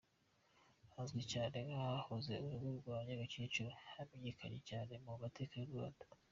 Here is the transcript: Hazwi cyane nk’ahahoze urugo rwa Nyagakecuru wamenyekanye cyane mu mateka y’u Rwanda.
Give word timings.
Hazwi 0.93 1.21
cyane 1.31 1.57
nk’ahahoze 1.67 2.33
urugo 2.43 2.69
rwa 2.79 2.97
Nyagakecuru 3.05 3.69
wamenyekanye 3.97 4.59
cyane 4.69 4.93
mu 5.05 5.13
mateka 5.23 5.53
y’u 5.57 5.71
Rwanda. 5.71 6.03